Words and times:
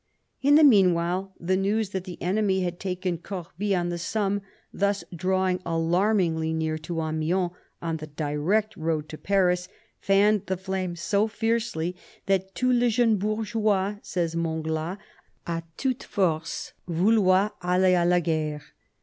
In 0.41 0.55
the 0.55 0.63
meanwhile, 0.63 1.35
the 1.39 1.55
news 1.55 1.91
that 1.91 2.05
the 2.05 2.19
enemy 2.23 2.61
had 2.61 2.79
taken 2.79 3.19
Corbie 3.19 3.75
on 3.75 3.89
the 3.89 3.99
Somme, 3.99 4.41
thus 4.73 5.03
drawing 5.15 5.61
alarmingly 5.63 6.53
near 6.53 6.79
to 6.79 7.01
Amiens, 7.03 7.51
on 7.83 7.97
the 7.97 8.07
direct 8.07 8.75
road 8.75 9.07
to 9.09 9.19
Paris, 9.19 9.67
fanned 9.99 10.47
the 10.47 10.57
flame 10.57 10.95
so 10.95 11.27
fiercely 11.27 11.95
that" 12.25 12.55
tout 12.55 12.73
le 12.73 12.89
jeune 12.89 13.17
bourgeois," 13.19 13.97
says 14.01 14.35
Montglat, 14.35 14.97
"a 15.45 15.61
toute 15.77 16.01
force, 16.01 16.73
vouloit 16.87 17.51
aller 17.63 17.89
k 17.91 18.03
la 18.03 18.19
guerre." 18.21 18.61